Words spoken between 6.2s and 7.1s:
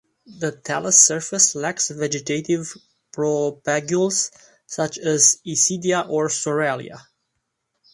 soralia.